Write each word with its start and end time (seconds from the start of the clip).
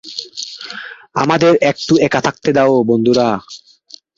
আমাদের 1.15 1.53
একটু 1.71 1.93
একা 2.01 2.19
থাকতে 2.21 2.49
দাও, 2.53 2.73
বন্ধুরা। 2.83 3.27